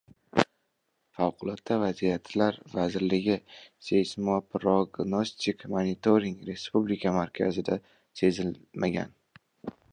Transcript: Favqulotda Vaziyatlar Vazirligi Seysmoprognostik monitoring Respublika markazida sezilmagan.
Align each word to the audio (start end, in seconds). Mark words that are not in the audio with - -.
Favqulotda 1.17 1.75
Vaziyatlar 1.83 2.57
Vazirligi 2.71 3.35
Seysmoprognostik 3.89 5.63
monitoring 5.77 6.35
Respublika 6.51 7.17
markazida 7.21 7.81
sezilmagan. 8.23 9.17